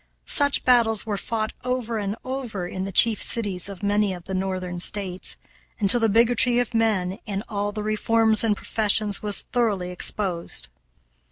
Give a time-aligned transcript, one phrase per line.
[0.25, 4.33] Such battles were fought over and over in the chief cities of many of the
[4.33, 5.35] Northern States,
[5.79, 10.69] until the bigotry of men in all the reforms and professions was thoroughly exposed.